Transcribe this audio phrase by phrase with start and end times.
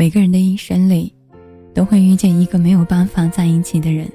[0.00, 1.12] 每个人的一生里，
[1.74, 4.10] 都会遇见一个没有办法在一起的人。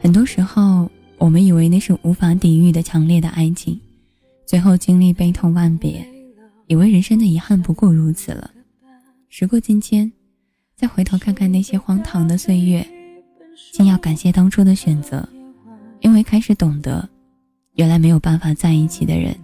[0.00, 3.76] 很多时候，我们以为那是无法抵御的强烈的爱情，
[4.46, 6.06] 最后经历悲痛万别，
[6.68, 8.52] 以为人生的遗憾不过如此了。
[9.28, 10.12] 时过境迁，
[10.76, 12.86] 再回头看看那些荒唐的岁月，
[13.72, 15.28] 竟要感谢当初的选择，
[16.02, 17.08] 因为开始懂得，
[17.74, 19.36] 原来没有办法在一起的人，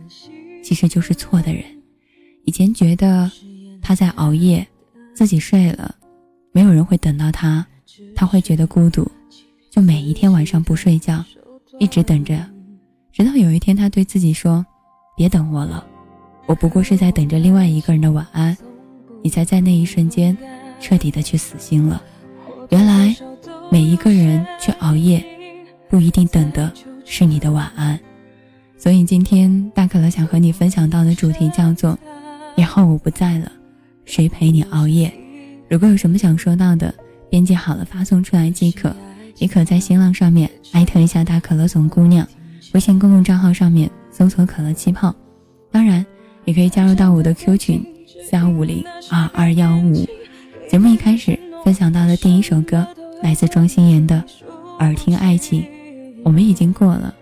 [0.62, 1.64] 其实就是错的人。
[2.45, 3.28] 以前觉得
[3.83, 4.64] 他在熬夜。
[5.16, 5.95] 自己睡了，
[6.52, 7.66] 没有人会等到他，
[8.15, 9.11] 他会觉得孤独，
[9.70, 11.24] 就每一天晚上不睡觉，
[11.79, 12.38] 一直等着，
[13.12, 14.65] 直到有一天他对自己说
[15.16, 15.83] ：“别等我了，
[16.45, 18.55] 我不过是在等着另外一个人的晚安。”
[19.24, 20.37] 你才在那一瞬间
[20.80, 22.01] 彻底的去死心了。
[22.69, 23.16] 原来
[23.73, 25.24] 每一个人去熬夜，
[25.88, 26.71] 不一定等的
[27.07, 27.98] 是你的晚安。
[28.77, 31.98] 所以今天大可乐想和你分享到的主题叫做：
[32.55, 33.51] 以后我不在了。
[34.06, 35.12] 谁陪你熬夜？
[35.68, 36.95] 如果有什么想说到的，
[37.29, 38.95] 编辑好了发送出来即可，
[39.38, 42.27] 也可在新浪上面艾特一下大可乐总姑娘，
[42.73, 45.15] 微信公共账号上面搜索可乐气泡，
[45.73, 46.07] 当然
[46.45, 47.84] 也可以加入到我的 Q 群
[48.24, 50.07] 四幺五零二二幺五。
[50.71, 52.87] 节目一开始分享到的第一首歌
[53.23, 54.23] 来自庄心妍的
[54.84, 55.62] 《耳听爱情》，
[56.24, 57.12] 我们已经过了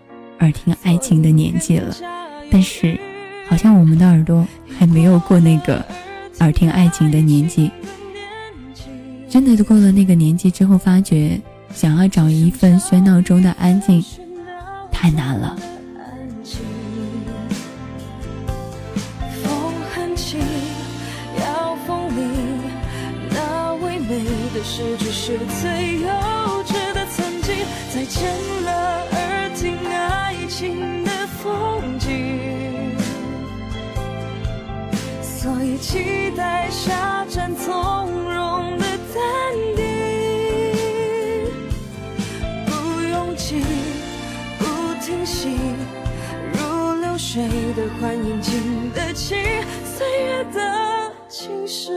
[0.40, 1.96] 耳听爱情的年纪了，
[2.50, 3.00] 但是
[3.48, 4.46] 好像我们的耳朵
[4.78, 5.82] 还没有过那个。
[6.40, 7.70] 耳听爱情的年纪，
[9.30, 11.40] 真的过了那个年纪之后，发觉
[11.72, 14.04] 想要找一份喧闹中的安静，
[14.90, 15.56] 太难了。
[19.42, 20.38] 风很轻，
[21.40, 22.60] 要风铃，
[23.30, 24.24] 那唯美
[24.54, 26.08] 的诗句是最幼
[26.64, 27.54] 稚的曾经。
[27.94, 28.24] 再见
[28.64, 29.03] 了，
[35.84, 39.22] 期待下站从容的淡
[39.76, 39.84] 定，
[42.64, 42.72] 不
[43.02, 43.62] 用急，
[44.58, 44.64] 不
[45.04, 45.50] 停息，
[46.54, 46.58] 如
[47.02, 47.42] 流水
[47.76, 49.34] 的欢迎，经得起
[49.84, 51.92] 岁月的侵蚀。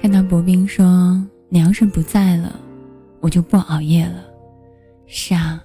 [0.00, 2.58] 看到薄冰说：“你要是不在了，
[3.20, 4.24] 我就不熬夜了。”
[5.08, 5.62] 是啊，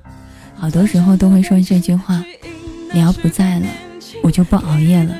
[0.55, 2.23] 好多时候都会说这句话
[2.93, 3.67] ：“你要不在了，
[4.23, 5.15] 我就不熬夜了。”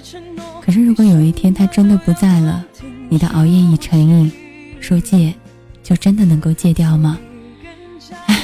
[0.63, 2.63] 可是如果有一天他真的不在了，
[3.09, 4.31] 你的熬夜已成瘾，
[4.79, 5.33] 说戒，
[5.81, 7.17] 就真的能够戒掉吗？
[8.27, 8.39] 唉，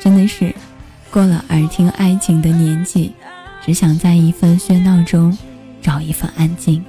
[0.00, 0.54] 真的是
[1.10, 3.12] 过了耳听爱情的年纪，
[3.64, 5.36] 只想在一份喧闹中
[5.82, 6.82] 找一份安静。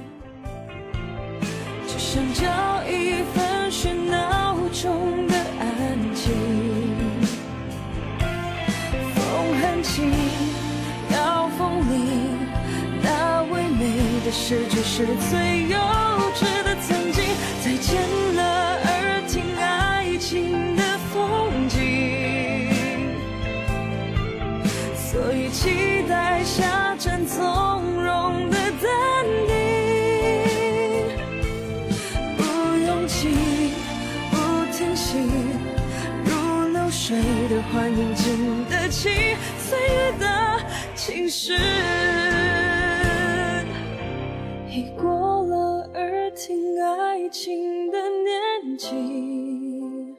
[14.96, 16.03] 是最有
[47.34, 50.14] 爱情的年纪，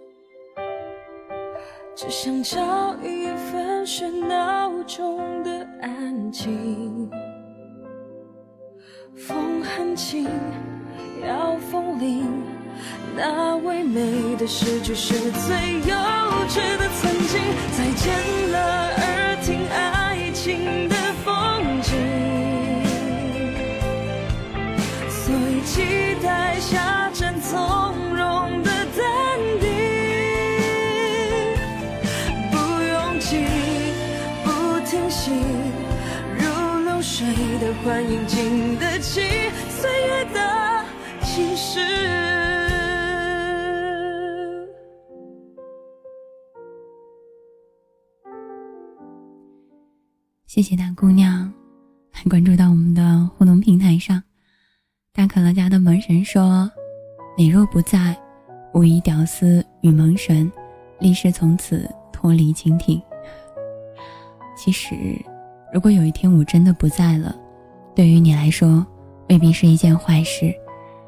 [1.96, 7.10] 只想找一份喧闹中的安静。
[9.16, 10.28] 风很轻，
[11.26, 12.28] 要风铃，
[13.16, 15.56] 那唯美的诗句是最
[15.90, 15.96] 幼
[16.50, 17.40] 稚的曾经。
[17.78, 18.60] 再见了，
[18.94, 22.35] 耳听爱情的风景。
[25.76, 25.82] 期
[26.24, 27.60] 待下站从
[28.16, 29.68] 容的淡定，
[32.50, 33.44] 不用急，
[34.46, 34.48] 不
[34.86, 35.32] 停息，
[36.38, 36.46] 如
[36.86, 37.28] 流水
[37.60, 39.20] 的欢迎，经得起
[39.70, 40.86] 岁月的
[41.24, 41.82] 侵蚀。
[50.46, 51.54] 谢谢大姑娘，
[52.14, 52.75] 还关注到我。
[55.16, 56.70] 大可乐家的门神说
[57.38, 58.14] ：“你若不在，
[58.74, 60.52] 无疑屌丝与门神，
[61.00, 63.02] 立誓从此脱离蜻蜓。”
[64.58, 64.94] 其实，
[65.74, 67.34] 如果有一天我真的不在了，
[67.96, 68.86] 对于你来说
[69.30, 70.54] 未必是一件坏事，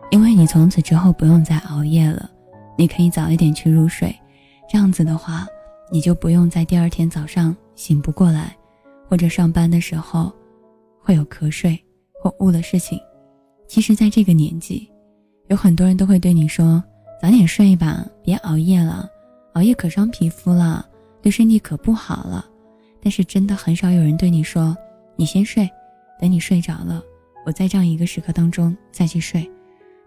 [0.10, 2.31] 因为你从此之后不用再熬夜了，
[2.77, 4.15] 你可以早一点去入睡，
[4.69, 5.45] 这样子的话，
[5.92, 8.56] 你就不用在第二天早上醒不过来，
[9.10, 10.31] 或者上班的时候
[11.03, 11.77] 会有瞌睡
[12.24, 12.98] 或误了事情。
[13.68, 14.90] 其实，在这个年纪，
[15.50, 16.84] 有很多人都会对你说
[17.22, 19.10] ：“早点睡吧，别熬夜了，
[19.54, 20.88] 熬夜可伤皮肤了，
[21.22, 22.46] 对身体可不好了。”
[23.02, 24.75] 但是，真的很少有人对你说
[25.16, 25.69] ：“你先睡，
[26.19, 27.04] 等你睡着了，
[27.46, 29.50] 我在这样一个时刻当中再去睡。”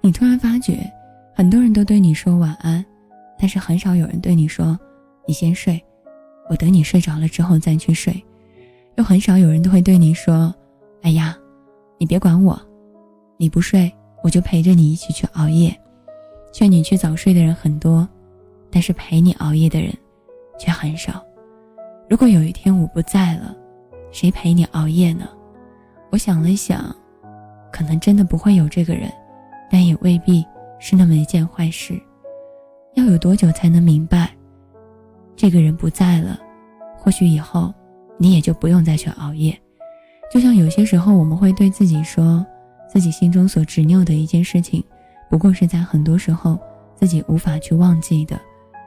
[0.02, 0.90] 你突然发觉，
[1.34, 2.84] 很多人都对你说晚安，
[3.38, 4.78] 但是很少有人对你说
[5.28, 5.78] ：“你先睡，
[6.48, 8.22] 我等你睡着了之后再去睡。”
[8.96, 10.54] 又很少有人都会对你说
[11.02, 11.36] ：“哎呀，
[11.98, 12.60] 你别管我，
[13.40, 13.90] 你不睡
[14.22, 15.74] 我就陪着你一起去熬夜。”
[16.52, 18.06] 劝你去早睡的人很多，
[18.70, 19.90] 但是陪你熬夜的人
[20.58, 21.24] 却很少。
[22.06, 23.56] 如果有一天我不在了，
[24.12, 25.26] 谁陪你熬夜呢？
[26.10, 26.94] 我想了想，
[27.72, 29.10] 可能真的不会有这个人，
[29.70, 30.44] 但也未必
[30.78, 31.98] 是那么一件坏事。
[32.96, 34.30] 要有多久才能明白，
[35.34, 36.38] 这个人不在了？
[36.98, 37.72] 或许以后。
[38.22, 39.58] 你也就不用再去熬夜，
[40.30, 42.44] 就像有些时候我们会对自己说，
[42.90, 44.82] 自己心中所执拗的一件事情，
[45.28, 46.58] 不过是在很多时候
[46.96, 48.40] 自己无法去忘记的，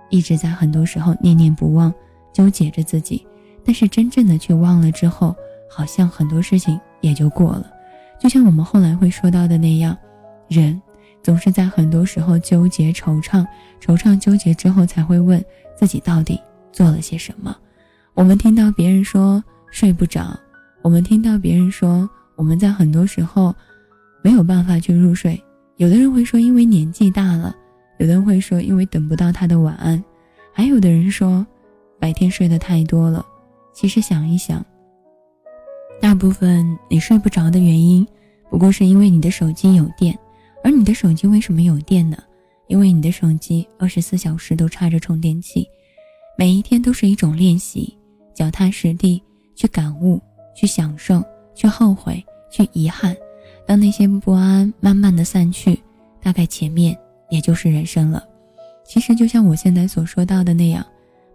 [0.10, 1.94] 一直在很多时候念念不忘，
[2.34, 3.26] 纠结着自己。
[3.64, 5.34] 但是真正的去忘了之后，
[5.70, 7.72] 好像很多事情也就过了。
[8.20, 9.98] 就像我们后来会说到的那样，
[10.50, 10.80] 人
[11.22, 13.46] 总是在很多时候纠结、惆怅、
[13.82, 15.44] 惆怅、纠结之后，才会问
[15.78, 16.38] 自己到底
[16.74, 17.56] 做了些什么。
[18.14, 19.42] 我们听到别人说
[19.72, 20.38] 睡不着，
[20.82, 23.56] 我们听到别人说我们在很多时候
[24.24, 25.40] 没有办法去入睡。
[25.78, 27.56] 有的人会说因为年纪大了，
[28.00, 30.04] 有的人会说因为等不到他的晚安，
[30.52, 31.46] 还有的人说
[32.00, 33.26] 白天睡得太多了。
[33.74, 34.66] 其实想一想，
[36.00, 38.08] 大部分你睡不着的原因，
[38.50, 40.18] 不过是因为你的手机有电。
[40.64, 42.18] 而你的手机为什么有电呢？
[42.68, 45.68] 因为你的手机二十四小时都插着充电器，
[46.38, 47.98] 每一天都是一种练习。
[48.34, 49.22] 脚踏实地
[49.56, 50.22] 去感悟，
[50.56, 51.22] 去享受，
[51.54, 53.16] 去后悔，去遗憾。
[53.66, 55.82] 当那些不安慢慢的散去，
[56.22, 56.98] 大概前面
[57.30, 58.24] 也就是人生了。
[58.86, 60.86] 其实就像我现在所说到的那样，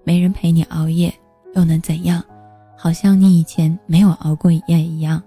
[0.04, 1.12] 没人陪你熬夜
[1.54, 2.22] 又能怎样？
[2.76, 5.22] 好像你以前没有熬过夜一样。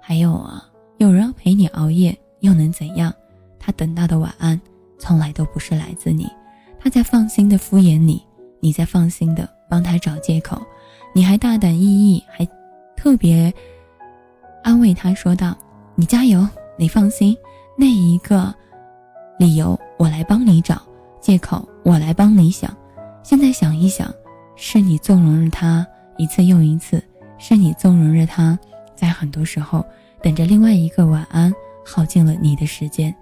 [0.00, 0.62] 还有啊，
[0.98, 3.12] 有人陪你熬夜又能怎样？
[3.58, 4.60] 他等到的晚安
[4.98, 6.28] 从来都不是来自你，
[6.78, 8.22] 他在放心的敷衍你，
[8.58, 10.60] 你在放心的帮他找借口。
[11.14, 12.46] 你还大胆翼翼，还
[12.96, 13.52] 特别
[14.62, 15.56] 安慰他说道
[16.00, 16.48] ：“你加油，
[16.78, 17.36] 你放心，
[17.76, 18.54] 那一个
[19.38, 20.80] 理由我来帮你找，
[21.20, 22.74] 借口我来帮你想。
[23.22, 24.10] 现在想一想，
[24.56, 25.86] 是你纵容着他
[26.16, 27.04] 一次又一次，
[27.36, 28.58] 是你纵容着他
[28.94, 29.84] 在很多时候
[30.22, 31.52] 等着另外一个晚安，
[31.84, 33.14] 耗尽了你的时间。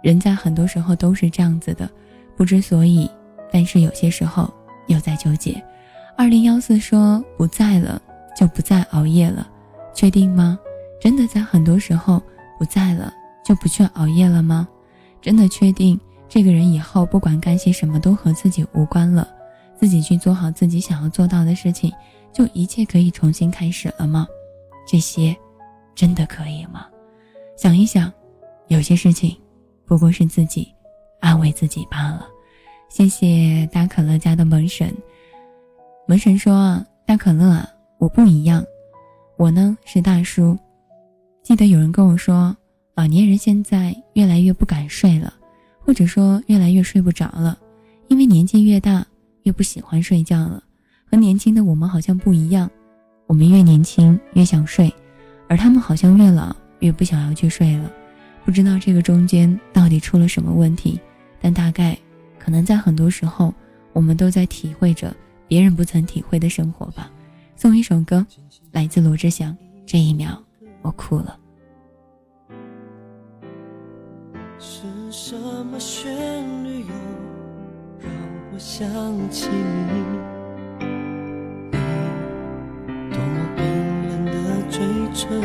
[0.00, 1.90] 人在很多时候都是这样子的，
[2.36, 3.10] 不知所以，
[3.50, 4.48] 但是有些时候
[4.86, 5.60] 又在纠结。”
[6.16, 8.00] 二零幺四说不在了
[8.36, 9.48] 就不再熬夜了，
[9.92, 10.56] 确定吗？
[11.00, 12.22] 真的在很多时候
[12.58, 13.12] 不在了
[13.44, 14.68] 就不去熬夜了吗？
[15.22, 15.98] 真的确定
[16.28, 19.26] 这个人以后不管干些什么都和自己无关了，
[19.78, 21.92] 自己去做好自己想要做到的事情，
[22.32, 24.26] 就一切可以重新开始了吗？
[24.86, 25.36] 这些
[25.94, 26.86] 真的可以吗？
[27.56, 28.12] 想一想，
[28.68, 29.36] 有些事情
[29.84, 30.72] 不过是自己
[31.20, 32.26] 安慰自己罢了。
[32.88, 34.94] 谢谢大可乐家的门神。
[36.06, 38.64] 门神说：“啊，大可乐啊，我不一样，
[39.36, 40.58] 我呢是大叔。
[41.50, 42.56] 记得有人跟我说，
[42.94, 45.34] 老年人现在越来越不敢睡了，
[45.80, 47.58] 或者说越来越睡不着了，
[48.06, 49.04] 因为年纪越大
[49.42, 50.62] 越不喜欢睡觉了。
[51.10, 52.70] 和年轻的我们好像不一样，
[53.26, 54.94] 我们越年轻越想睡，
[55.48, 57.90] 而他们好像越老越不想要去睡了。
[58.44, 61.00] 不知道这个中间到底出了什么问题，
[61.40, 61.98] 但大概
[62.38, 63.52] 可能在很多时候，
[63.92, 65.12] 我们都在体会着。”
[65.48, 67.10] 别人不曾体会的生活吧。
[67.56, 68.24] 送一首歌，
[68.70, 69.56] 来自罗志祥。
[69.84, 70.40] 这一秒，
[70.82, 71.39] 我哭了。
[74.62, 76.12] 是什么旋
[76.62, 76.92] 律又
[77.98, 78.10] 让
[78.52, 78.86] 我想
[79.30, 80.84] 起你？
[82.86, 83.64] 你多么冰
[84.06, 84.32] 冷的
[84.68, 85.40] 嘴唇，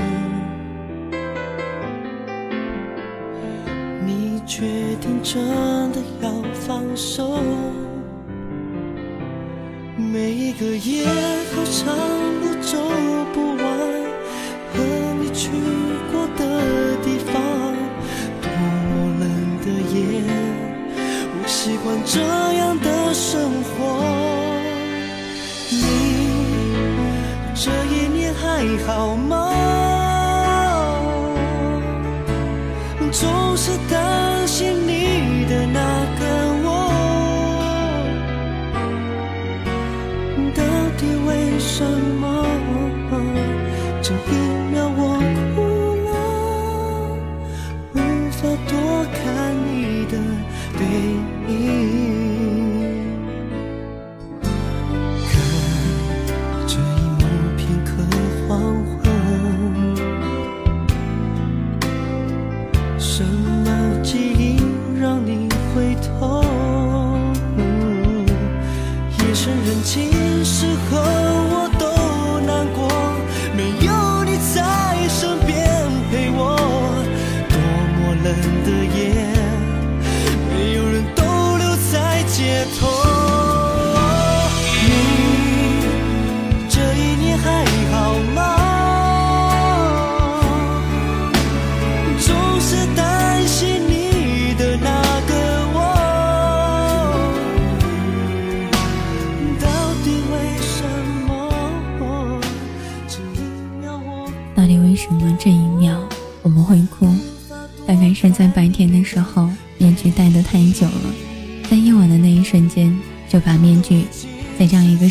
[4.05, 4.65] 你决
[4.99, 5.41] 定真
[5.93, 7.39] 的要放手？
[9.97, 11.07] 每一个夜，
[11.55, 11.95] 好长
[12.41, 12.77] 路走
[13.33, 13.63] 不完，
[14.73, 14.83] 和
[15.21, 15.47] 你去
[22.05, 22.21] 这
[22.53, 24.03] 样的生活。
[25.69, 25.75] 你
[27.53, 29.51] 这一年还好吗？
[33.11, 34.34] 总是担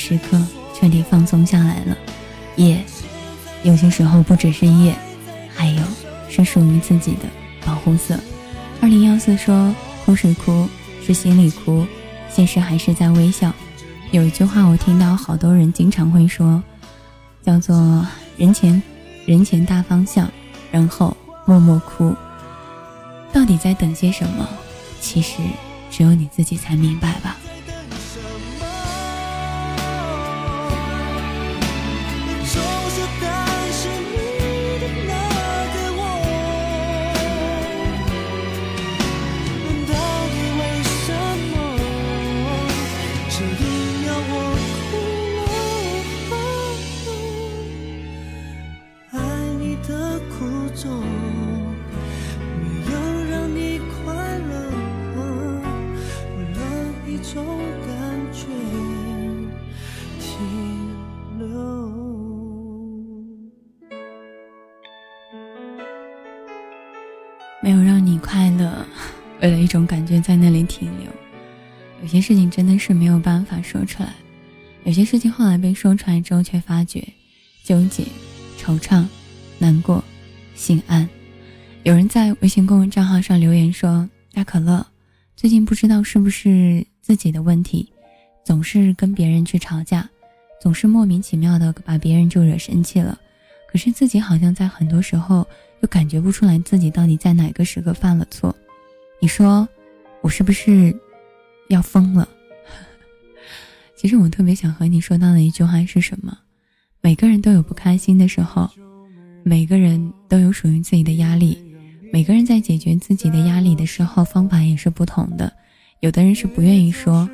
[0.06, 0.38] 时刻
[0.74, 1.96] 彻底放松下来了。
[2.56, 2.84] 夜，
[3.62, 4.94] 有些时候不只是夜，
[5.56, 5.82] 还有
[6.28, 7.20] 是属于自己的
[7.64, 8.20] 保护色。
[8.82, 10.68] 二零幺四说：“哭是哭，
[11.06, 11.86] 是心里哭，
[12.28, 13.50] 现实还是在微笑。”
[14.12, 16.62] 有一句话我听到好多人经常会说，
[17.42, 18.06] 叫做
[18.36, 18.82] “人前
[19.24, 20.30] 人前大方向，
[20.70, 22.14] 然后默默哭”。
[23.32, 24.46] 到底在等些什么？
[25.00, 25.38] 其实
[25.90, 27.38] 只有你自己才明白吧。
[69.44, 71.12] 为了一种感觉在那里停留。
[72.00, 74.14] 有些事情真的是没有办法说出来，
[74.84, 77.06] 有些事情后来被说出来之后，却发觉
[77.62, 78.04] 纠结、
[78.58, 79.04] 惆怅、
[79.58, 80.02] 难过、
[80.54, 81.06] 心安。
[81.82, 84.86] 有人在微信公众账号上留言说：“大可乐，
[85.36, 87.86] 最近不知道是不是自己的问题，
[88.46, 90.08] 总是跟别人去吵架，
[90.58, 93.18] 总是莫名其妙的把别人就惹生气了。
[93.70, 95.46] 可是自己好像在很多时候
[95.82, 98.56] 又感觉不出来自己到底在哪个时刻犯了错。
[99.24, 99.66] 你说
[100.20, 100.94] 我是不是
[101.70, 102.28] 要疯了？”
[103.96, 106.36] 其实我特别想和你说到的一句话是什么？
[107.00, 108.68] 每个人都有不开心的时候，
[109.42, 111.56] 每个人都有属于自己的压力。
[112.12, 115.50] 每个人在解决自己的压力的时候，方法也是不同的。
[116.00, 117.26] 有的人是不愿意说，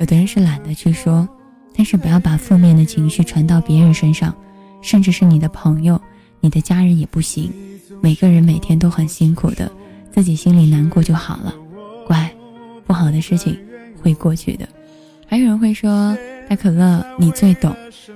[0.00, 1.26] 有的人是懒得去说。
[1.74, 4.36] 但是不要把负面的情绪传到别人身上，
[4.82, 5.98] 甚至是你的朋友、
[6.40, 7.50] 你的家人也不行。
[8.02, 9.72] 每个人每天都很辛苦的，
[10.18, 11.54] 自己心里难过就好了。
[12.04, 12.28] 乖，
[12.84, 13.56] 不好的事情
[14.02, 14.68] 会过去的。
[15.28, 16.18] 还有人会说
[16.50, 17.72] ：“大可乐，你最懂。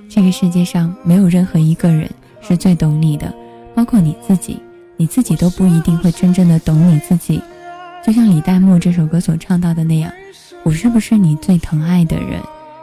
[0.09, 2.09] 这个世界上没有任何一个人
[2.41, 3.33] 是最懂你的，
[3.73, 4.59] 包括你自己。”
[4.97, 7.41] 你自己都不一定会真正的懂你自己，
[8.05, 10.11] 就像李代沫这首歌所唱到的那样，
[10.63, 12.41] 我是不是你最疼爱的人？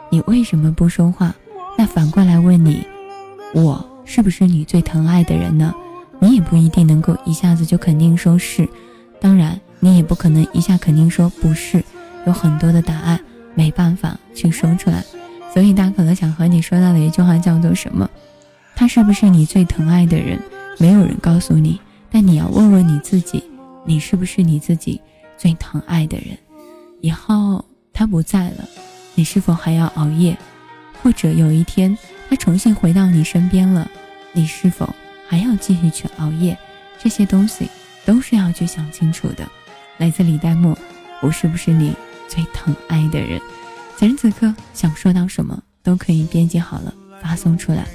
[0.09, 1.35] 你为什么不说话？
[1.77, 2.83] 那反过来问你，
[3.53, 5.71] 我是不是你最疼爱的人呢？
[6.17, 8.67] 你也不一定能够一下子就肯定说是，
[9.21, 11.81] 当然你也不可能一下肯定说不是，
[12.27, 13.17] 有很多的答案
[13.55, 15.01] 没办法去说出来。
[15.53, 18.09] 所以大可乐想和你说到的一句话叫做什么？
[18.75, 20.39] 他是不是你最疼爱的人？
[20.79, 21.79] 没有人告诉你。
[22.09, 23.43] 但你要问问你自己，
[23.85, 24.99] 你是不是你自己
[25.37, 26.37] 最疼爱的人？
[26.99, 27.63] 以后
[27.93, 28.67] 他不在了，
[29.15, 30.37] 你是否还要熬夜？
[31.01, 31.97] 或者有一天
[32.29, 33.89] 他重新回到你身边了，
[34.33, 34.93] 你是否
[35.27, 36.57] 还要继续去熬夜？
[37.01, 37.69] 这些东西
[38.05, 39.47] 都是要去想清楚的。
[39.97, 40.77] 来自李代沫，
[41.21, 41.93] 我是不是你
[42.27, 43.39] 最疼爱的人？
[43.97, 47.85] 此时此刻想说到什么，都可以编辑好了发送出来。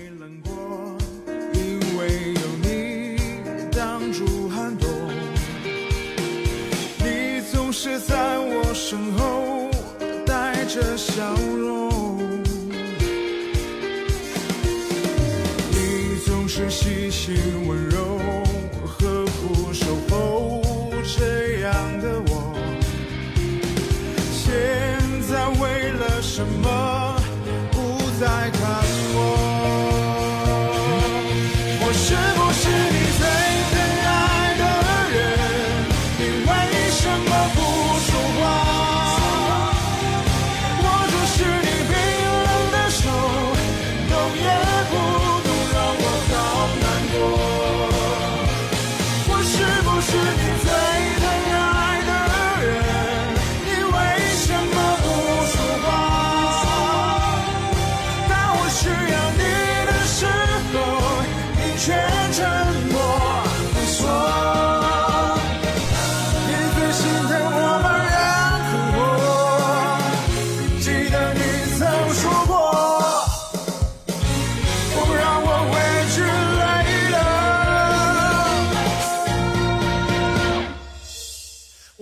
[15.73, 17.35] 你总是细心
[17.67, 17.86] 温柔，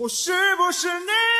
[0.05, 1.34] 我是不是你？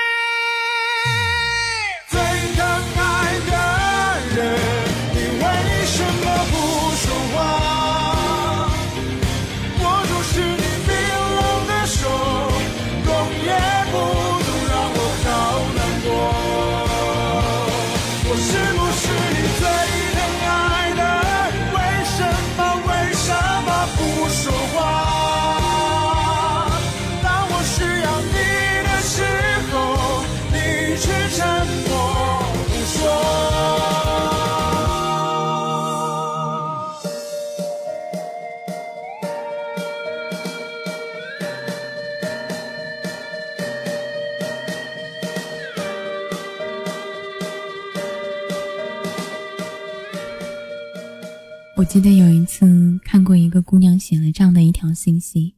[51.96, 55.56] 记得有一次看过一个姑娘写了这样的一条信息，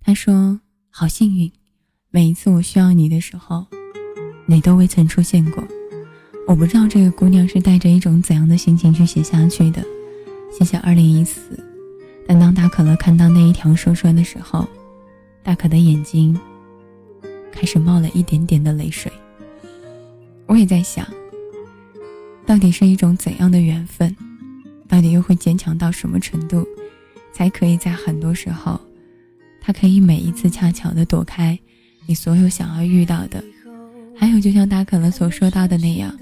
[0.00, 0.58] 她说
[0.88, 1.52] ：“好幸运，
[2.10, 3.66] 每一次我需要你的时候，
[4.46, 5.62] 你都未曾出现过。”
[6.48, 9.84] 我不知道这个姑娘是带着一种怎样的心情去写下去的。
[10.58, 11.62] 谢谢二零一四。
[12.26, 14.66] 但当大可乐看到那一条说说的时候，
[15.42, 16.34] 大可的眼睛
[17.52, 19.12] 开始冒了一点点的泪水。
[20.46, 21.06] 我也在想，
[22.46, 24.16] 到底是一种怎样的缘分？
[24.98, 26.66] 到底又会坚强到什么程度，
[27.32, 28.80] 才可以在很多时候，
[29.60, 31.56] 他可以每一次恰巧的躲开
[32.04, 33.40] 你所有想要遇到的。
[34.16, 36.12] 还有，就像大可乐所说到的那样，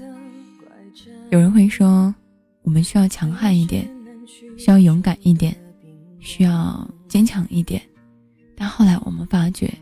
[1.31, 2.13] 有人会说，
[2.61, 3.89] 我们需要强悍一点，
[4.59, 5.57] 需要勇敢一点，
[6.19, 7.81] 需要坚强一点。
[8.55, 9.73] 但后来我们发觉，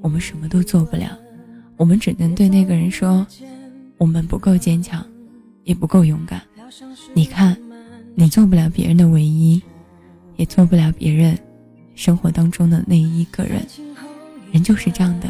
[0.00, 1.14] 我们什么都做不了，
[1.76, 3.26] 我们只能对那个人说，
[3.98, 5.06] 我们不够坚强，
[5.64, 6.40] 也不够勇敢。
[7.12, 7.54] 你看。
[8.16, 9.60] 你做不了别人的唯一，
[10.36, 11.36] 也做不了别人
[11.96, 13.66] 生活当中的那一个人。
[14.52, 15.28] 人就是这样的，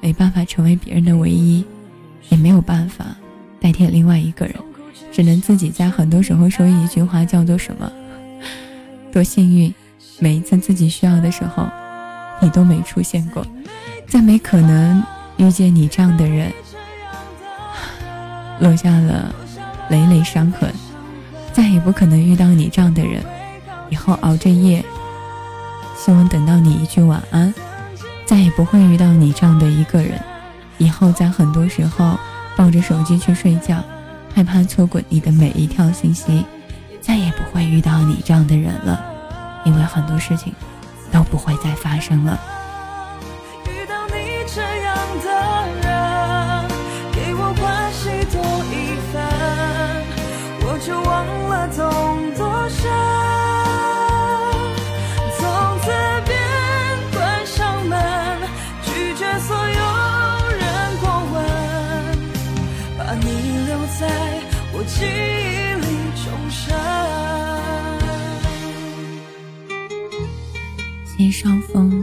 [0.00, 1.64] 没办法成为别人的唯一，
[2.28, 3.16] 也没有办法
[3.60, 4.56] 代替另外一个人，
[5.12, 7.90] 只能自己在很多时候说一句话，叫做什么？
[9.12, 9.72] 多幸运，
[10.18, 11.68] 每一次自己需要的时候，
[12.42, 13.46] 你都没出现过，
[14.08, 15.00] 再没可能
[15.36, 16.52] 遇见你这样的人，
[18.58, 19.32] 落下了
[19.88, 20.68] 累累伤痕。
[21.58, 23.20] 再也不可能遇到你这样的人，
[23.90, 24.80] 以后熬着夜，
[25.96, 27.52] 希望等到你一句晚安。
[28.24, 30.20] 再也不会遇到你这样的一个人，
[30.76, 32.16] 以后在很多时候
[32.56, 33.82] 抱着手机去睡觉，
[34.32, 36.44] 害怕错过你的每一条信息。
[37.00, 39.04] 再也不会遇到你这样的人了，
[39.64, 40.52] 因为很多事情
[41.10, 42.38] 都不会再发生了。
[71.40, 71.97] 伤风。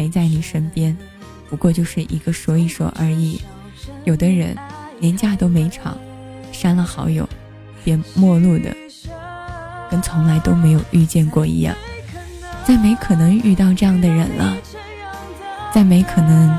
[0.00, 0.96] 陪在你身边，
[1.50, 3.38] 不过就是一个说一说而已。
[4.04, 4.56] 有的人
[4.98, 5.94] 连架都没吵，
[6.52, 7.28] 删了好友，
[7.84, 8.74] 便陌路的，
[9.90, 11.76] 跟从来都没有遇见过一样。
[12.64, 14.56] 再没可能遇到这样的人了，
[15.70, 16.58] 再没可能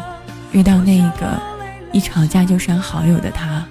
[0.51, 1.41] 遇到那个
[1.91, 3.65] 一吵架就删好友的他，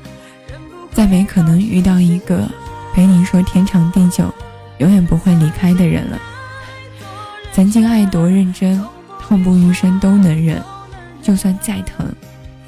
[0.90, 2.44] 再没可能遇到一个
[2.92, 4.34] 陪你说天长地久、
[4.78, 6.18] 永远不会离开的人了。
[7.52, 8.84] 曾经爱多认真，
[9.30, 10.60] 痛不欲生都能忍，
[11.22, 12.04] 就算再疼，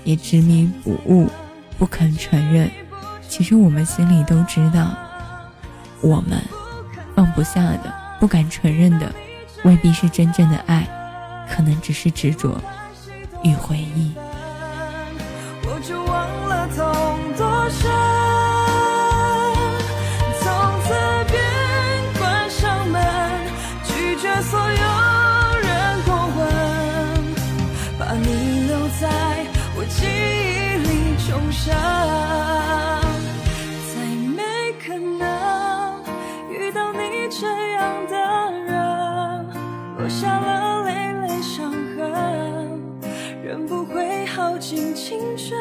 [0.05, 1.29] 也执迷不悟，
[1.77, 2.71] 不肯承认。
[3.29, 4.95] 其实我们心里都知道，
[6.01, 6.41] 我们
[7.17, 9.13] 放不下的、不敢承认的，
[9.65, 10.87] 未必是真正的爱，
[11.51, 12.57] 可能只是执着
[13.43, 14.13] 与回忆。
[15.65, 16.87] 我就忘了痛
[17.37, 17.91] 多深，
[20.41, 20.47] 从
[20.85, 20.95] 此
[22.21, 23.03] 关上门，
[23.83, 25.02] 拒绝所有
[31.65, 31.73] 想，
[33.95, 33.95] 再
[34.35, 34.43] 没
[34.85, 36.03] 可能
[36.51, 38.17] 遇到你这样的
[38.67, 39.47] 人，
[39.97, 42.83] 落下了累累伤痕，
[43.45, 45.57] 人不会耗尽青春。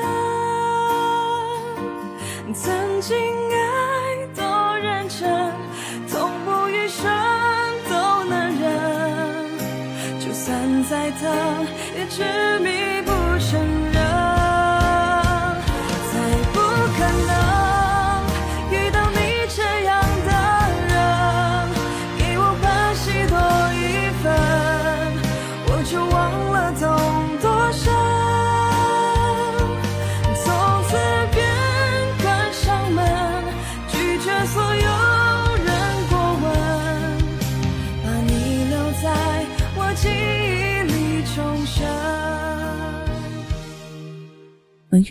[2.52, 3.16] 曾经
[3.52, 4.44] 爱多
[4.80, 5.30] 认真，
[6.10, 7.06] 痛不欲生
[7.88, 8.70] 都能忍，
[10.20, 11.30] 就算再疼
[11.96, 12.24] 也执
[12.58, 13.01] 迷。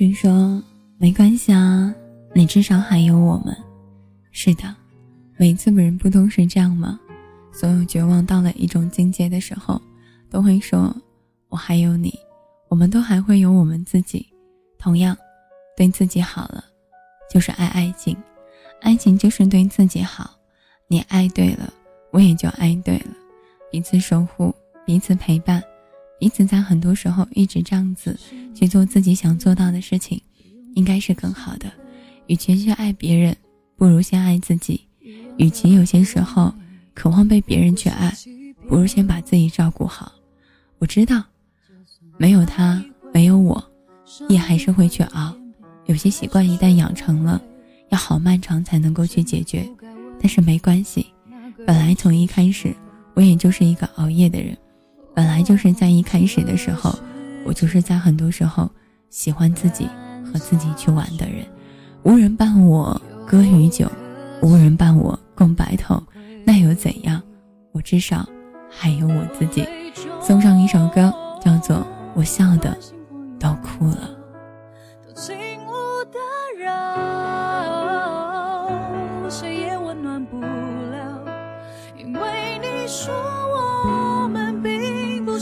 [0.00, 0.62] 文群说
[0.96, 1.94] ：“没关系啊，
[2.34, 3.54] 你至少还有我们。”
[4.32, 4.74] 是的，
[5.36, 6.98] 每次本人不都是这样吗？
[7.52, 9.78] 所有绝望到了一种境界的时候，
[10.30, 10.90] 都会说
[11.50, 12.18] ：“我还有你。”
[12.68, 14.26] 我们都还会有我们自己。
[14.78, 15.14] 同样，
[15.76, 16.64] 对自己好了，
[17.30, 18.16] 就是爱爱情。
[18.80, 20.30] 爱情就是对自己好。
[20.88, 21.70] 你爱对了，
[22.10, 23.10] 我也就爱对了。
[23.70, 24.54] 彼此守护，
[24.86, 25.62] 彼此陪伴。
[26.20, 28.14] 彼此在很多时候一直这样子
[28.54, 30.20] 去做自己想做到的事情，
[30.74, 31.72] 应该是更好的。
[32.26, 33.35] 与其去爱别人，
[33.74, 34.78] 不如先爱自己；
[35.38, 36.54] 与其有些时候
[36.92, 38.14] 渴望被别人去爱，
[38.68, 40.12] 不如先把自己照顾好。
[40.78, 41.24] 我知道，
[42.18, 43.72] 没有他，没有我，
[44.28, 45.35] 也还是会去熬。
[45.87, 47.40] 有些习惯一旦养成了，
[47.88, 49.66] 要好漫长才能够去解决。
[50.20, 51.06] 但是没关系，
[51.66, 52.76] 本来从一开始，
[53.14, 54.54] 我也就是一个熬夜的人。
[55.14, 56.94] 本来就是在一开始的时候，
[57.44, 58.70] 我就是在很多时候
[59.10, 59.88] 喜欢自己
[60.24, 61.44] 和自己去玩的人。
[62.02, 63.90] 无人伴我歌与酒，
[64.42, 66.02] 无人伴我共白头，
[66.44, 67.20] 那又怎样？
[67.72, 68.26] 我至少
[68.70, 69.66] 还有我自己。
[70.20, 71.12] 送上一首歌，
[71.44, 71.76] 叫做
[72.14, 72.76] 《我笑的
[73.38, 74.16] 都哭了》。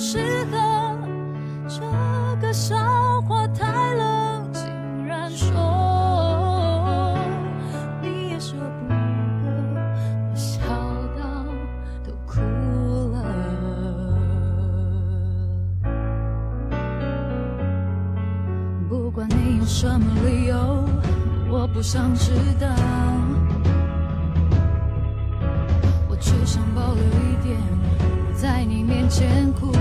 [0.00, 0.56] 适合
[1.68, 1.80] 这
[2.40, 2.76] 个笑
[3.22, 4.62] 话太冷竟
[5.04, 7.18] 然说
[8.00, 8.94] 你也舍不得
[10.30, 10.60] 我笑
[11.18, 11.44] 到
[12.06, 12.40] 都哭
[13.12, 13.16] 了。
[18.88, 20.88] 不管你有什么理由
[21.50, 22.30] 我不想知
[22.60, 22.68] 道
[26.08, 27.58] 我只想保留一点
[28.32, 29.72] 在你面前哭。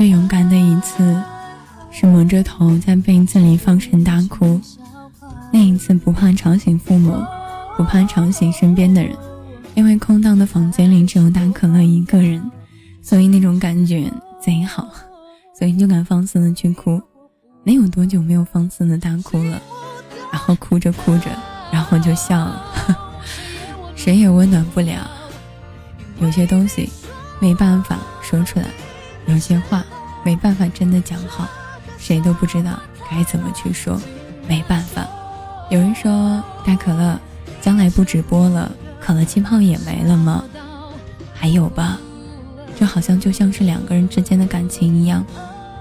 [0.00, 1.14] 最勇敢的一次，
[1.90, 4.58] 是蒙着头在被子里放声大哭。
[5.52, 7.22] 那一次不怕吵醒父母，
[7.76, 9.14] 不怕吵醒身边的人，
[9.74, 12.50] 因为空荡的房间里只有大可乐一个人，
[13.02, 14.10] 所以那种感觉
[14.40, 14.88] 贼好，
[15.54, 16.98] 所以就敢放肆的去哭。
[17.62, 19.60] 没有多久没有放肆的大哭了，
[20.32, 21.26] 然后哭着哭着，
[21.70, 22.64] 然后就笑了。
[23.94, 25.06] 谁也温暖不了，
[26.22, 26.88] 有些东西
[27.38, 28.64] 没办法说出来，
[29.30, 29.84] 有些话
[30.24, 31.48] 没办法真的讲好，
[31.98, 34.00] 谁都不知道该怎么去说，
[34.48, 35.08] 没办法。
[35.70, 37.18] 有人说大可乐
[37.60, 40.44] 将来不直播了，可乐气泡也没了吗？
[41.32, 41.98] 还有吧，
[42.78, 45.24] 这好像就像是两个人之间的感情一样，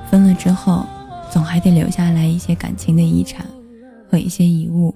[0.09, 0.85] 分了之后。
[1.31, 3.45] 总还得留下来一些感情的遗产
[4.09, 4.91] 和一些遗物，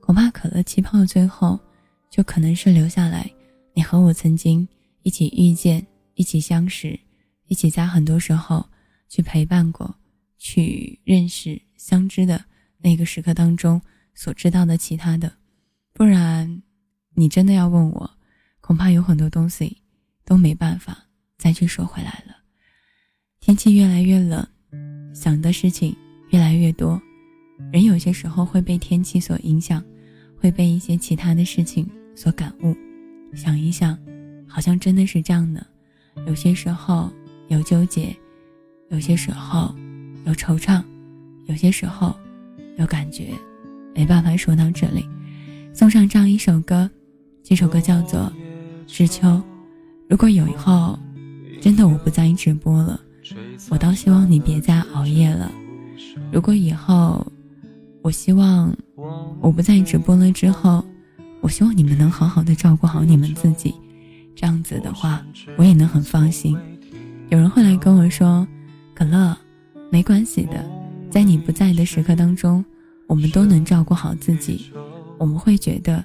[0.00, 1.60] 恐怕可乐气泡最后
[2.08, 3.30] 就可能是留下来
[3.74, 4.66] 你和我曾经
[5.02, 6.98] 一起遇见、一起相识、
[7.46, 8.68] 一起在很多时候
[9.08, 9.94] 去陪伴过、
[10.38, 12.44] 去认识、相知的
[12.78, 13.80] 那个时刻当中
[14.14, 15.32] 所知道的其他的。
[15.92, 16.62] 不然，
[17.14, 18.10] 你真的要问我，
[18.60, 19.76] 恐怕有很多东西
[20.24, 21.06] 都没办法
[21.38, 22.34] 再去说回来了。
[23.40, 24.46] 天气越来越冷。
[25.14, 25.94] 想的事情
[26.30, 27.00] 越来越多，
[27.72, 29.80] 人有些时候会被天气所影响，
[30.36, 32.76] 会被一些其他的事情所感悟。
[33.32, 33.96] 想一想，
[34.48, 35.64] 好像真的是这样的。
[36.26, 37.12] 有些时候
[37.54, 38.14] 有纠结，
[38.90, 39.72] 有些时候
[40.26, 40.82] 有惆怅，
[41.46, 42.14] 有些时候
[42.76, 43.28] 有感觉。
[43.94, 45.08] 没办法说到这里，
[45.72, 46.90] 送上这样一首歌，
[47.44, 48.20] 这首歌叫做
[48.92, 49.28] 《知秋》。
[50.08, 50.98] 如果有以后
[51.60, 53.00] 真的我不再直播了。
[53.70, 55.50] 我倒希望你别再熬夜了。
[56.32, 57.24] 如果以后，
[58.02, 58.74] 我希望
[59.40, 60.84] 我不再直播了之后，
[61.40, 63.72] 我希望你们能好好的照顾好你们自己。
[64.34, 65.24] 这样子的话，
[65.56, 66.58] 我也能很放心。
[67.30, 68.46] 有人会来跟我说
[68.94, 69.36] ：“可乐，
[69.90, 70.64] 没关系的，
[71.10, 72.64] 在你不在的时刻当中，
[73.06, 74.70] 我们都能照顾好自己。
[75.18, 76.04] 我们会觉得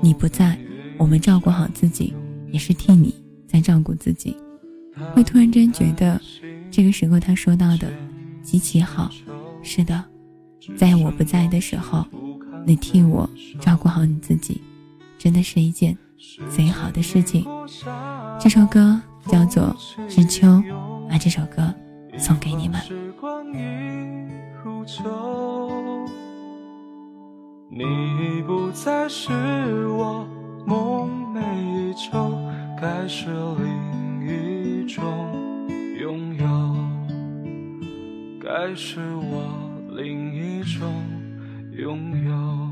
[0.00, 0.58] 你不在，
[0.96, 2.14] 我们照顾好自己，
[2.50, 3.14] 也是替你
[3.46, 4.36] 在照顾自己。”
[5.14, 6.20] 会突然间觉得，
[6.70, 7.92] 这个时候他说到的
[8.42, 9.10] 极其好。
[9.62, 10.02] 是的，
[10.76, 12.04] 在我不在的时候，
[12.66, 13.28] 你替我
[13.60, 14.60] 照顾好你自己，
[15.18, 15.96] 真的是一件
[16.50, 17.46] 贼好的事情。
[18.40, 19.76] 这首歌叫做
[20.08, 20.46] 《知秋》，
[21.08, 21.72] 把这首歌
[22.18, 22.80] 送给你们。
[27.68, 30.26] 你已不再是我
[30.66, 32.38] 梦寐以求，
[32.80, 35.02] 该是另一种
[35.98, 36.46] 拥有，
[38.38, 39.42] 该是我
[39.96, 40.92] 另一种
[41.72, 42.71] 拥有。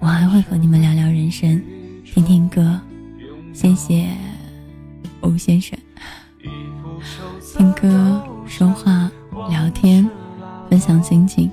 [0.00, 1.60] 我还会和你们聊聊人生，
[2.04, 2.80] 听听歌。
[3.52, 4.08] 谢谢
[5.22, 5.76] 吴先生。
[7.56, 9.10] 听歌、说话、
[9.50, 10.08] 聊天、
[10.70, 11.50] 分享心情。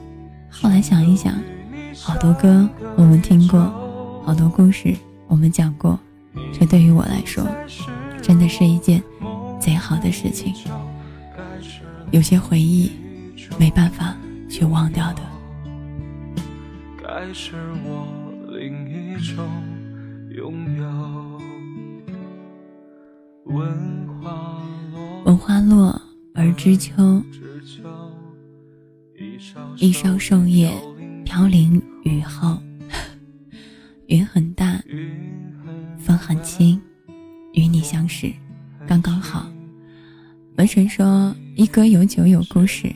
[0.50, 1.34] 后来想一想，
[2.00, 3.60] 好多歌我们听过，
[4.24, 4.96] 好多故事
[5.28, 6.00] 我们讲过。
[6.54, 7.44] 这对于我来说，
[8.22, 9.02] 真的是一件
[9.60, 10.54] 贼好的事情。
[12.12, 12.92] 有些回忆
[13.58, 14.16] 没办法
[14.48, 15.22] 去忘掉的。
[25.26, 26.02] 闻花落
[26.34, 27.22] 而知秋，
[29.78, 30.72] 一梢瘦叶
[31.26, 32.58] 飘零雨后。
[34.08, 34.82] 云很大，
[35.98, 36.80] 风很轻，
[37.54, 38.32] 与你相识
[38.88, 39.52] 刚刚好。
[40.56, 42.90] 门神说：“一哥有酒有故事，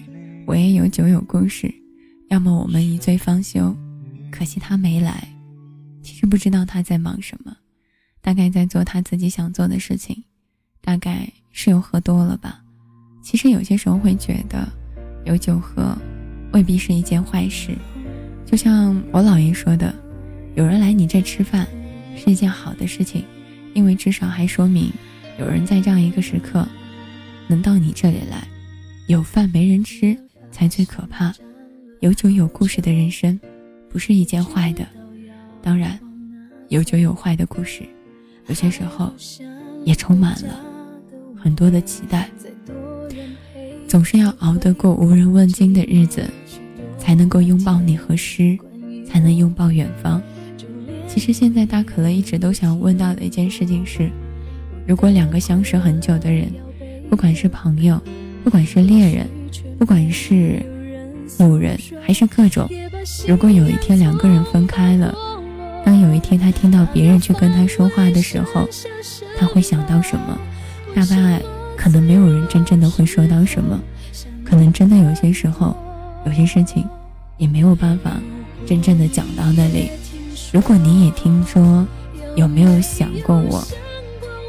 [0.45, 1.73] 我也有酒有故事。
[2.29, 3.75] 要么我们一醉方休。
[4.31, 5.27] 可惜他没来。
[6.01, 7.55] 其实不知道他在忙什么，
[8.21, 10.23] 大概在做他自己想做的事情。
[10.81, 12.61] 大概是又喝多了吧。
[13.21, 14.67] 其实有些时候会觉得，
[15.25, 15.95] 有酒喝，
[16.53, 17.77] 未必是一件坏事。
[18.45, 19.93] 就像我姥爷说的，
[20.55, 21.67] 有人来你这吃饭，
[22.15, 23.23] 是一件好的事情，
[23.73, 24.91] 因为至少还说明
[25.37, 26.67] 有人在这样一个时刻。”
[27.49, 28.47] 能到你这里来，
[29.07, 30.15] 有饭没人吃
[30.51, 31.33] 才最可怕。
[31.99, 33.39] 有酒有故事的人生，
[33.89, 34.87] 不是一件坏的。
[35.61, 35.99] 当然，
[36.69, 37.83] 有酒有坏的故事，
[38.47, 39.11] 有些时候
[39.83, 40.59] 也充满了
[41.35, 42.29] 很多的期待。
[43.87, 46.23] 总是要熬得过无人问津的日子，
[46.97, 48.57] 才能够拥抱你和诗，
[49.07, 50.21] 才能拥抱远方。
[51.07, 54.09] 其实现在大可乐一直都想问到的一件事情是：
[54.87, 56.47] 如果两个相识很久的人。
[57.09, 57.99] 不管是朋友，
[58.43, 59.27] 不管是恋人，
[59.79, 60.61] 不管是
[61.39, 62.69] 路人，还是各种，
[63.27, 65.11] 如果有一天两个人分开了，
[65.89, 68.69] 当有一天他听到别人去跟他说话的时候，
[69.39, 70.39] 他会想到什么？
[70.95, 71.41] 大概
[71.75, 73.79] 可能没有人真正的会说到什么，
[74.45, 75.75] 可能真的有些时候，
[76.27, 76.87] 有些事情
[77.39, 78.11] 也没有办法
[78.67, 79.89] 真正的讲到那里。
[80.51, 81.83] 如果你也听说，
[82.35, 83.67] 有没有想过我，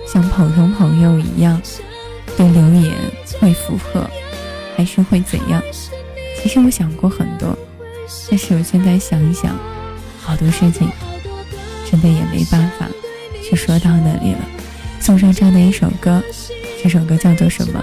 [0.06, 1.58] 像普通朋友一样？
[2.36, 2.92] 对留言
[3.40, 4.06] 会附和，
[4.76, 5.62] 还是会怎样？
[6.42, 7.56] 其实我想过很多，
[8.28, 9.56] 但是我现在想一想，
[10.20, 10.86] 好多事情
[11.90, 12.86] 真的也没办法
[13.42, 14.38] 去说到那里了。
[15.00, 16.22] 送上这样的一首歌，
[16.82, 17.82] 这首歌叫做什么？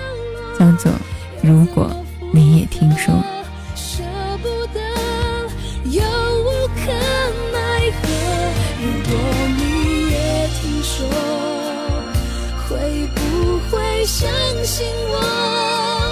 [0.57, 0.91] 叫做
[1.41, 1.91] 如果
[2.31, 3.13] 你也听说。
[14.09, 14.29] 相
[14.63, 16.06] 信我？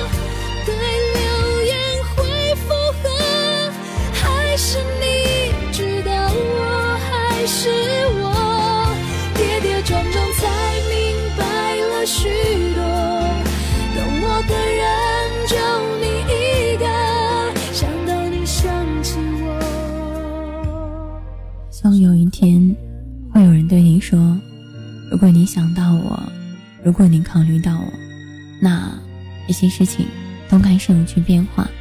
[25.56, 26.22] 想到我，
[26.84, 27.88] 如果你考虑到我，
[28.60, 28.92] 那
[29.48, 30.06] 一些事情
[30.50, 31.64] 都开始有去变化。”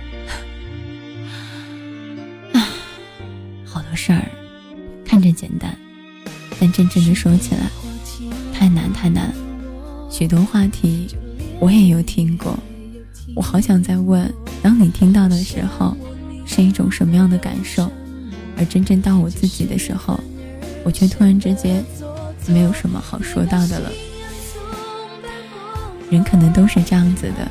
[2.54, 2.68] 啊，
[3.64, 4.30] 好多事儿
[5.04, 5.76] 看着简单，
[6.60, 7.62] 但真正的说起来
[8.52, 9.34] 太难太难。
[10.08, 11.08] 许多话题
[11.58, 12.56] 我也有听过，
[13.34, 14.32] 我好想再问：
[14.62, 15.96] 当你听到的时候，
[16.46, 17.90] 是一种什么样的感受？
[18.56, 20.20] 而真正到我自己的时候，
[20.84, 21.84] 我却突然之间
[22.46, 23.90] 没有什么好说到的了。
[26.10, 27.50] 人可能都是这样子的，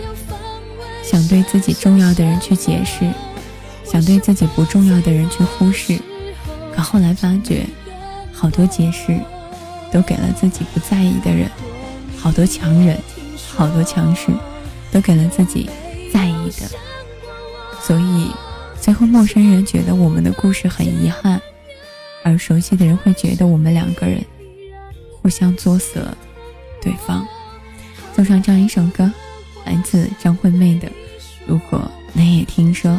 [1.04, 3.12] 想对自己重要的人去解释，
[3.84, 6.00] 想对自己不重要的人去忽视，
[6.74, 7.66] 可后来发觉，
[8.32, 9.20] 好多解释
[9.92, 11.50] 都给了自己不在意的人，
[12.18, 12.98] 好多强忍，
[13.56, 14.28] 好多强势，
[14.92, 15.70] 都给了自己
[16.14, 16.68] 在意的，
[17.82, 18.32] 所以
[18.80, 21.42] 最后陌生人觉得我们的故事很遗憾，
[22.24, 24.24] 而熟悉的人会觉得我们两个人
[25.24, 26.16] 互相作死了
[26.80, 27.28] 对方。
[28.14, 29.12] 送上这样一首歌，
[29.66, 30.88] 来自张惠妹的
[31.48, 32.92] 《如果你也听说》。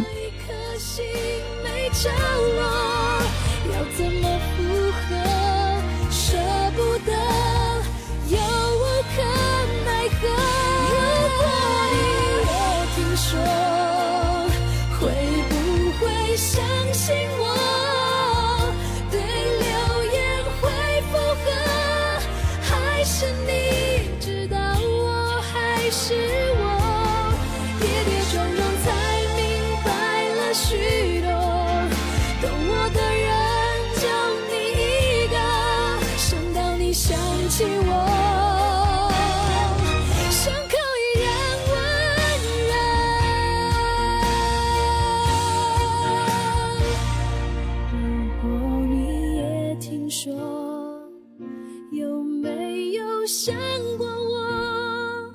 [53.26, 53.54] 想
[53.96, 55.30] 过我？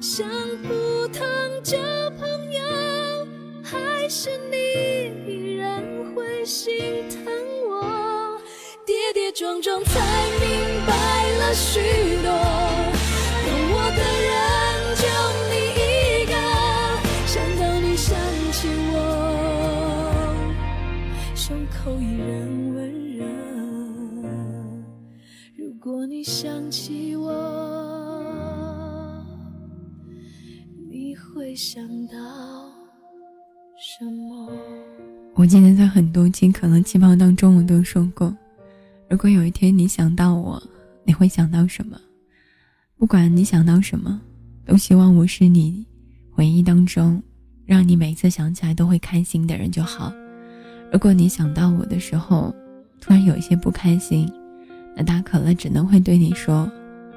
[0.00, 0.28] 想
[0.62, 1.22] 普通
[1.62, 1.76] 交
[2.18, 2.62] 朋友，
[3.62, 4.56] 还是你
[5.26, 5.82] 依然
[6.14, 7.24] 会心疼
[7.66, 8.38] 我？
[8.86, 10.00] 跌跌撞撞才
[10.40, 10.92] 明白
[11.38, 11.80] 了许
[12.22, 12.30] 多，
[35.44, 38.34] 我记得在很多期可乐气泡当中，我都说过，
[39.10, 40.62] 如果有一天你想到我，
[41.04, 42.00] 你会想到什么？
[42.96, 44.18] 不管你想到什么，
[44.64, 45.84] 都希望我是你
[46.30, 47.22] 回忆当中
[47.66, 50.10] 让你每次想起来都会开心的人就好。
[50.90, 52.54] 如果你想到我的时候，
[52.98, 54.26] 突然有一些不开心，
[54.96, 56.66] 那大可乐只能会对你说：“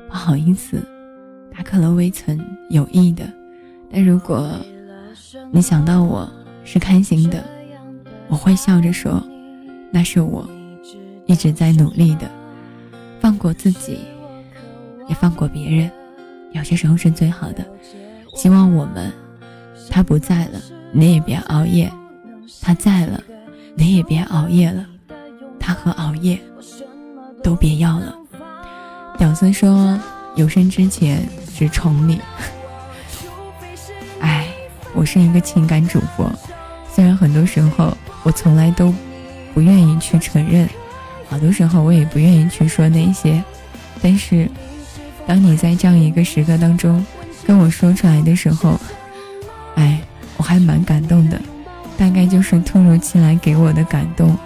[0.09, 0.85] 不好意思，
[1.55, 2.37] 大可乐未曾
[2.71, 3.23] 有意的。”
[3.89, 4.53] 但如果
[5.49, 6.29] 你想到我
[6.65, 7.41] 是开心的，
[8.29, 9.23] 我会笑着说
[9.91, 10.47] ：“那是我
[11.25, 12.29] 一直在努力的，
[13.19, 13.99] 放过自己，
[15.07, 15.89] 也放过别人，
[16.51, 17.65] 有些时候是最好的。
[18.35, 19.11] 希望我们，
[19.89, 20.61] 他不在了，
[20.91, 21.89] 你也别熬夜；
[22.61, 23.23] 他在了，
[23.75, 24.85] 你也别熬夜了。”
[25.59, 26.39] 他和熬夜
[27.43, 28.15] 都别要了。
[29.17, 29.99] 屌丝说
[30.35, 32.21] ：“有生之前只宠你。
[34.21, 34.47] ”哎，
[34.93, 36.31] 我是一个情感主播，
[36.89, 38.93] 虽然很多时候我从来都
[39.53, 40.67] 不愿意去承认，
[41.27, 43.43] 好多时候我也不愿意去说那些，
[44.01, 44.49] 但是
[45.25, 47.05] 当你在这样一个时刻当中
[47.45, 48.79] 跟我说出来的时候，
[49.75, 50.01] 哎，
[50.37, 51.41] 我还蛮感动的。
[51.97, 54.37] 大概就是突如其来给我的感动。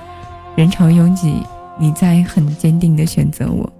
[0.55, 1.43] 人潮拥挤，
[1.77, 3.71] 你在很坚定的选择我，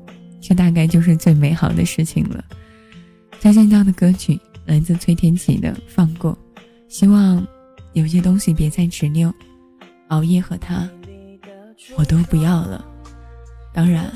[0.42, 2.44] 这大概就是最美好的事情了。
[3.39, 6.34] 再见到的歌曲来自崔天启的《放过》，
[6.89, 7.46] 希望
[7.94, 9.34] 有些东西别再执拗，
[10.12, 10.88] 熬夜和他，
[11.97, 12.84] 我都不要了。
[13.74, 14.12] 当然，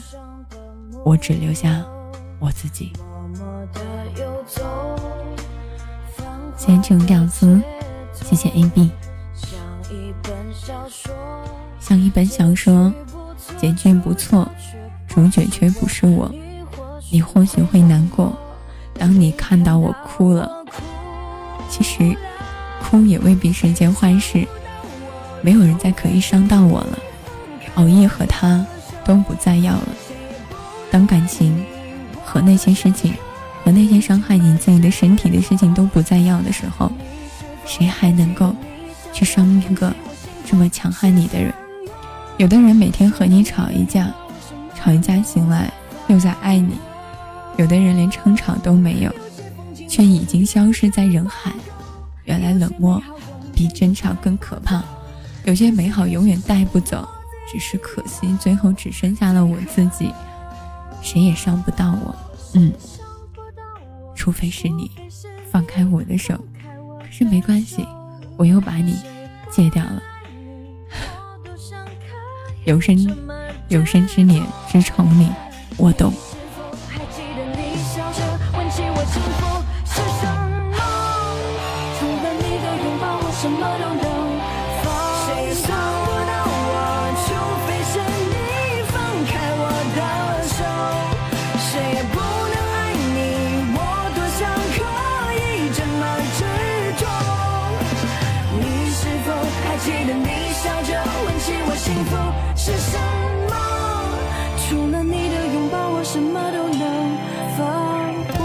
[1.05, 1.81] 我只留下
[2.37, 2.91] 我自己。
[6.57, 7.61] 先成屌丝，
[8.13, 8.91] 谢谢 A B。
[11.79, 12.91] 像一本小说，
[13.57, 14.45] 结局不错，
[15.07, 16.29] 主角却不是我。
[17.09, 18.37] 你或许会难过，
[18.95, 20.51] 当你看到我哭了。
[21.69, 22.17] 其实，
[22.83, 24.45] 哭也未必是件坏事。
[25.45, 26.97] 没有人再可以伤到我了，
[27.75, 28.65] 熬夜和他
[29.05, 29.87] 都不再要了。
[30.89, 31.63] 当感情
[32.23, 33.13] 和那些事情，
[33.63, 36.91] 和那些伤害你自己的身体的事情都不再要的时候，
[37.63, 38.55] 谁还能够
[39.13, 39.93] 去伤一个
[40.47, 41.53] 这么强悍你的人？
[42.37, 44.11] 有的人每天和你吵一架，
[44.73, 45.71] 吵一架醒来
[46.07, 46.73] 又在爱你；
[47.55, 49.13] 有的人连争吵都没有，
[49.87, 51.51] 却已经消失在人海。
[52.23, 52.99] 原来冷漠
[53.53, 54.83] 比争吵更可怕。
[55.45, 57.07] 有些美好永远带不走，
[57.47, 60.11] 只是可惜最后只剩下了我自己，
[61.01, 62.15] 谁也伤不到我。
[62.55, 62.73] 嗯，
[64.15, 64.89] 除非是你
[65.51, 66.33] 放开我的手，
[66.99, 67.87] 可是没关系，
[68.37, 68.97] 我又把你
[69.51, 70.01] 戒掉了。
[72.65, 72.97] 有生
[73.69, 75.31] 有生之年只宠你，
[75.77, 76.11] 我懂。
[106.05, 107.17] 什么都能
[107.57, 107.65] 放
[108.27, 108.37] 过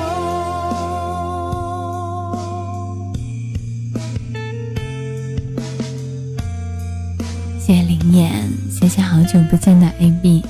[7.59, 10.43] 谢谢灵眼，谢谢好久不见的 A B。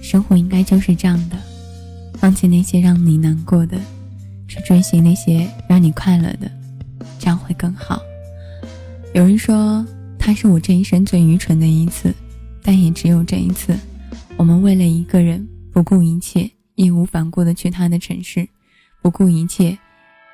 [0.00, 1.36] 生活应该就是这样的，
[2.14, 3.76] 放弃那些让你难过的，
[4.46, 6.48] 去追寻那些让你快乐的，
[7.18, 8.00] 这样会更好。
[9.12, 9.84] 有人说，
[10.20, 12.14] 他是我这一生最愚蠢的一次，
[12.62, 13.76] 但也只有这一次。
[14.36, 15.44] 我们为了一个人，
[15.76, 18.48] 不顾一切，义无反顾的去他的城市，
[19.02, 19.76] 不顾一切，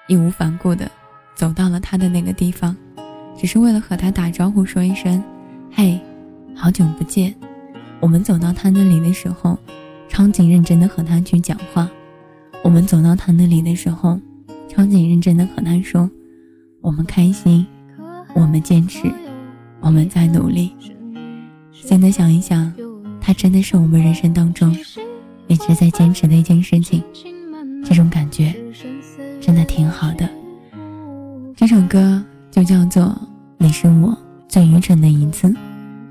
[0.06, 0.88] 义无反顾的
[1.34, 2.76] 走到了他的那个地方，
[3.36, 5.20] 只是为了和他打招呼，说一声。
[5.72, 6.00] 嘿，
[6.54, 7.34] 好久不见！
[7.98, 9.58] 我们走到他那里的时候，
[10.08, 11.90] 超级认真的和他去讲话。
[12.62, 14.16] 我们走到他那里的时候，
[14.68, 16.08] 超级认真的和他说
[16.82, 17.66] ：“我们开心，
[18.32, 19.12] 我们坚持，
[19.80, 20.72] 我们在努力。”
[21.74, 22.72] 现在想一想，
[23.20, 24.72] 他真的是我们人生当中
[25.46, 27.02] 一直在坚持的一件事情。
[27.84, 28.54] 这种感觉
[29.40, 30.28] 真的挺好的。
[31.56, 33.02] 这首歌就叫做
[33.58, 34.08] 《你是我》。
[34.48, 35.50] 最愚蠢的一次，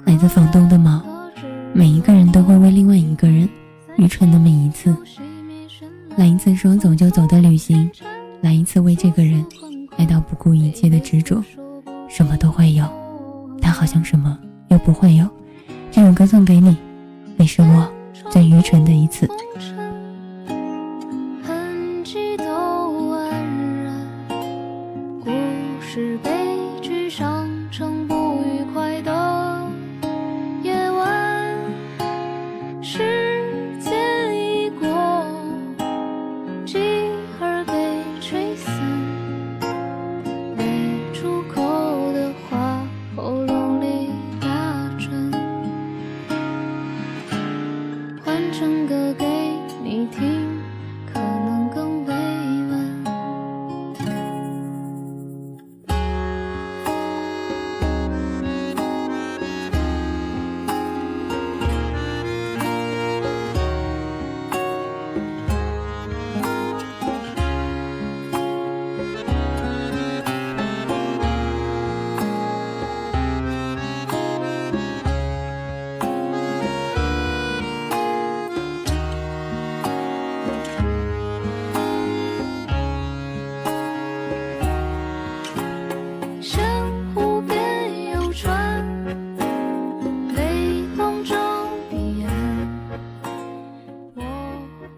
[0.03, 0.99] 来自房东的猫。
[1.73, 3.47] 每一个人都会为另外一个人
[3.97, 4.95] 愚蠢那么一次，
[6.17, 7.87] 来一次说走就走的旅行，
[8.41, 9.45] 来一次为这个人
[9.95, 11.43] 爱到不顾一切的执着。
[12.09, 12.83] 什么都会有，
[13.61, 14.35] 但好像什么
[14.69, 15.29] 又不会有。
[15.91, 16.75] 这首歌送给你，
[17.37, 17.87] 你是我
[18.29, 19.27] 最愚蠢的一次。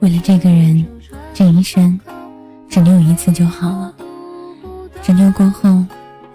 [0.04, 0.86] 为了这个人，
[1.34, 1.98] 这一生
[2.68, 3.96] 只留一次就好了。
[5.02, 5.82] 只留过后，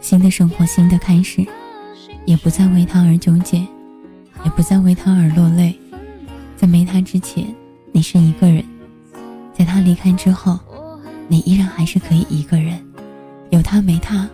[0.00, 1.46] 新的生活，新的开始，
[2.24, 3.58] 也不再为他而纠结，
[4.42, 5.78] 也不再为他而落泪。
[6.56, 7.54] 在没他之前，
[7.92, 8.62] 你是一个人；
[9.52, 10.58] 在他离开之后，
[11.28, 12.82] 你依然还是可以一个人。
[13.50, 14.26] 有他没他，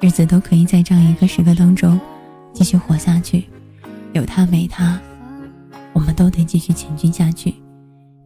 [0.00, 2.00] 日子都可以在这样一个时刻当中
[2.54, 3.44] 继续活下去。
[4.14, 4.98] 有他没他，
[5.92, 7.54] 我们都得继续前进下去。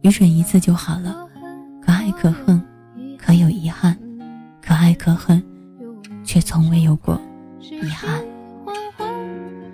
[0.05, 1.27] 愚蠢一次就好了，
[1.81, 2.61] 可爱可恨，
[3.17, 3.97] 可有遗憾，
[4.61, 5.43] 可爱可恨，
[6.23, 7.19] 却从未有过
[7.59, 8.23] 遗憾。
[8.63, 9.09] 缓缓，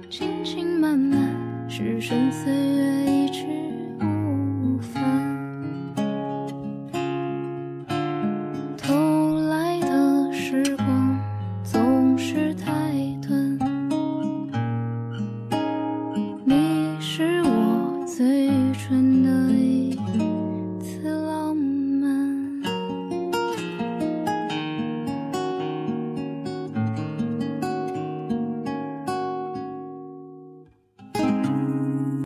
[0.09, 1.19] 轻轻慢慢，
[1.67, 1.99] 是